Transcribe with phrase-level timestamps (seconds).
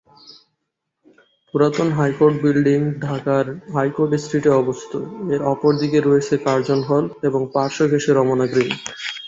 [1.47, 4.93] পুরাতন high court building ঢাকার high court স্ট্রিটে অবস্থিত,
[5.33, 8.71] এর অপর দিকে রয়েছে কার্জন হল এবং পার্শ্ব ঘেঁষে রমনা গ্রীন